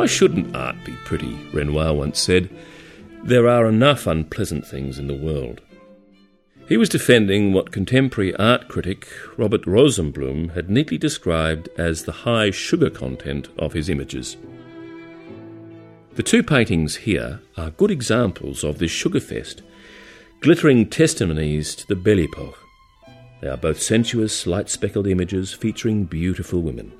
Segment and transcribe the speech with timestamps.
[0.00, 1.34] Why shouldn't art be pretty?
[1.52, 2.48] Renoir once said.
[3.22, 5.60] There are enough unpleasant things in the world.
[6.66, 9.06] He was defending what contemporary art critic
[9.36, 14.38] Robert Rosenblum had neatly described as the high sugar content of his images.
[16.14, 19.60] The two paintings here are good examples of this sugar fest,
[20.40, 22.58] glittering testimonies to the Belle Epoque.
[23.42, 26.90] They are both sensuous, light speckled images featuring beautiful women,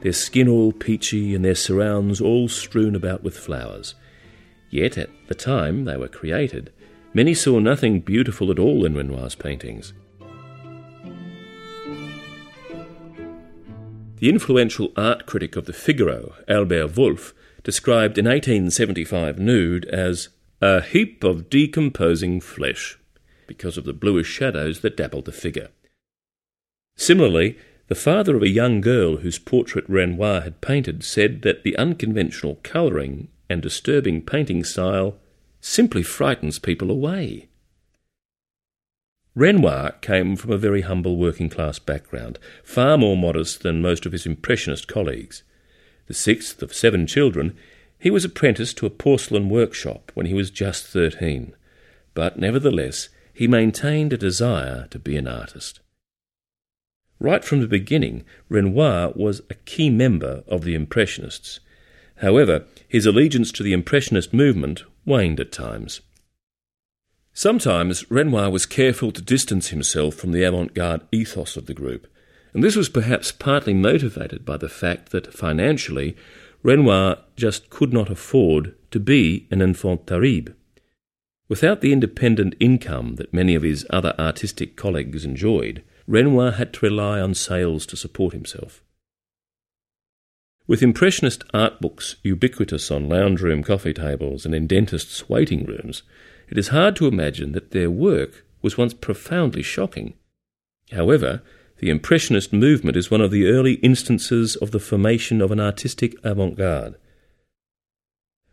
[0.00, 3.94] their skin all peachy and their surrounds all strewn about with flowers.
[4.70, 6.72] Yet at the time they were created,
[7.12, 9.92] many saw nothing beautiful at all in Renoir's paintings.
[14.20, 20.28] The influential art critic of the Figaro, Albert Wolff, described in 1875 nude as
[20.60, 22.98] a heap of decomposing flesh
[23.46, 25.70] because of the bluish shadows that dappled the figure.
[26.96, 27.58] Similarly,
[27.90, 32.60] the father of a young girl whose portrait Renoir had painted said that the unconventional
[32.62, 35.18] colouring and disturbing painting style
[35.60, 37.48] simply frightens people away.
[39.34, 44.12] Renoir came from a very humble working class background, far more modest than most of
[44.12, 45.42] his Impressionist colleagues.
[46.06, 47.56] The sixth of seven children,
[47.98, 51.56] he was apprenticed to a porcelain workshop when he was just thirteen,
[52.14, 55.80] but nevertheless he maintained a desire to be an artist.
[57.20, 61.60] Right from the beginning, Renoir was a key member of the Impressionists.
[62.16, 66.00] However, his allegiance to the Impressionist movement waned at times.
[67.34, 72.06] Sometimes Renoir was careful to distance himself from the avant garde ethos of the group,
[72.54, 76.16] and this was perhaps partly motivated by the fact that financially
[76.62, 80.54] Renoir just could not afford to be an enfant terrible.
[81.48, 86.86] Without the independent income that many of his other artistic colleagues enjoyed, Renoir had to
[86.86, 88.82] rely on sales to support himself.
[90.66, 96.02] With Impressionist art books ubiquitous on lounge room coffee tables and in dentists' waiting rooms,
[96.48, 100.14] it is hard to imagine that their work was once profoundly shocking.
[100.90, 101.42] However,
[101.78, 106.16] the Impressionist movement is one of the early instances of the formation of an artistic
[106.24, 106.96] avant garde.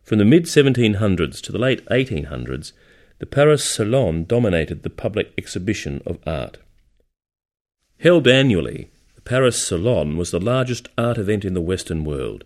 [0.03, 2.73] From the mid 1700s to the late 1800s,
[3.17, 6.59] the Paris Salon dominated the public exhibition of art.
[7.99, 12.43] Held annually, the Paris Salon was the largest art event in the Western world.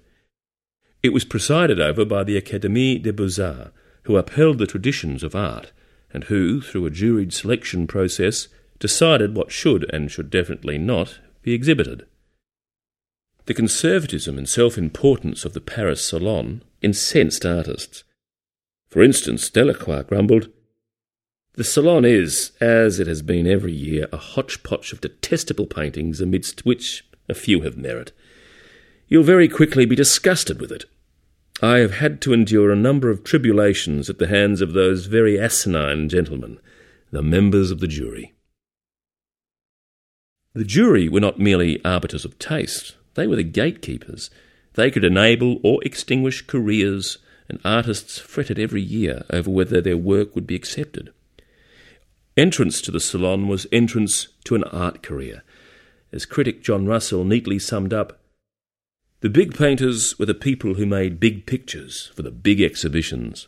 [1.04, 3.72] It was presided over by the Académie des Beaux-Arts,
[4.04, 5.72] who upheld the traditions of art,
[6.14, 8.48] and who, through a juried selection process,
[8.80, 12.06] decided what should and should definitely not be exhibited.
[13.46, 18.04] The conservatism and self importance of the Paris Salon incensed artists.
[18.90, 20.50] For instance, Delacroix grumbled,
[21.56, 26.66] the Salon is, as it has been every year, a hodgepodge of detestable paintings amidst
[26.66, 28.14] which a few have merit.
[29.08, 30.86] You'll very quickly be disgusted with it.
[31.62, 35.38] I have had to endure a number of tribulations at the hands of those very
[35.38, 36.60] asinine gentlemen,
[37.12, 38.34] the members of the jury.
[40.54, 44.30] The jury were not merely arbiters of taste, they were the gatekeepers.
[44.76, 47.18] They could enable or extinguish careers,
[47.50, 51.12] and artists fretted every year over whether their work would be accepted.
[52.38, 55.44] Entrance to the salon was entrance to an art career.
[56.14, 58.22] As critic John Russell neatly summed up,
[59.20, 63.48] the big painters were the people who made big pictures for the big exhibitions.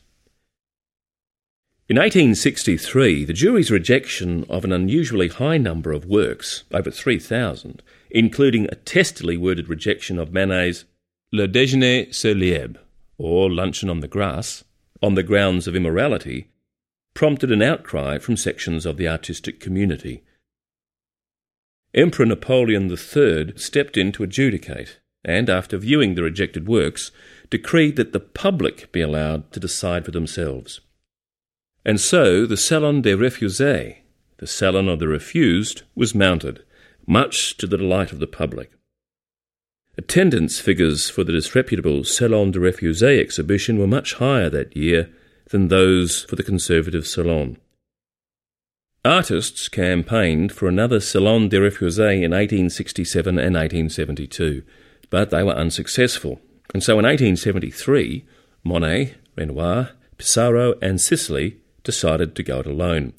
[1.89, 8.65] In 1863, the jury's rejection of an unusually high number of works, over 3,000, including
[8.65, 10.85] a testily worded rejection of Manet's
[11.31, 12.77] Le Déjeuner sur l'herbe,
[13.17, 14.63] or Luncheon on the Grass,
[15.01, 16.47] on the grounds of immorality,
[17.13, 20.23] prompted an outcry from sections of the artistic community.
[21.93, 27.11] Emperor Napoleon III stepped in to adjudicate, and after viewing the rejected works,
[27.49, 30.81] decreed that the public be allowed to decide for themselves.
[31.85, 33.97] And so the Salon des Refusés,
[34.37, 36.63] the Salon of the Refused, was mounted,
[37.05, 38.71] much to the delight of the public.
[39.97, 45.13] Attendance figures for the disreputable Salon des Refusés exhibition were much higher that year
[45.53, 47.57] than those for the Conservative Salon.
[49.05, 54.63] Artists campaigned for another Salon des Refusés in 1867 and 1872,
[55.11, 56.41] but they were unsuccessful,
[56.73, 58.25] and so in 1873,
[58.63, 63.13] Monet, Renoir, Pissarro, and Sisley decided to go it alone.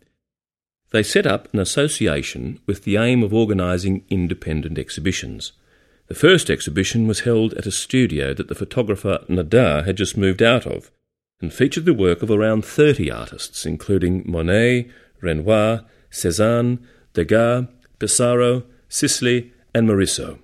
[0.90, 5.52] They set up an association with the aim of organising independent exhibitions.
[6.08, 10.42] The first exhibition was held at a studio that the photographer Nadar had just moved
[10.42, 10.90] out of,
[11.44, 14.88] and featured the work of around 30 artists, including Monet,
[15.20, 16.78] Renoir, Cézanne,
[17.12, 17.66] Degas,
[17.98, 20.38] Pissarro, Sisley, and Morisot.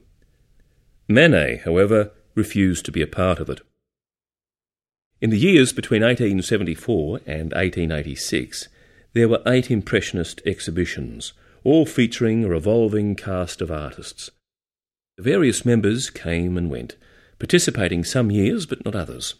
[1.08, 3.62] Manet, however, refused to be a part of it.
[5.22, 8.68] In the years between 1874 and 1886,
[9.14, 11.32] there were eight Impressionist exhibitions,
[11.64, 14.28] all featuring a revolving cast of artists.
[15.18, 16.96] Various members came and went,
[17.38, 19.36] participating some years but not others.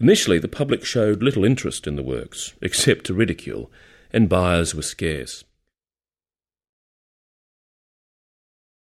[0.00, 3.70] Initially, the public showed little interest in the works, except to ridicule,
[4.12, 5.44] and buyers were scarce.